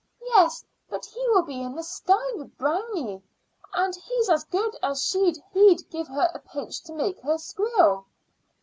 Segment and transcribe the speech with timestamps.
[0.33, 3.21] "Yes, but he will be in the sty with Brownie;
[3.75, 8.07] and he as good as said he'd give her a pinch to make her squeal."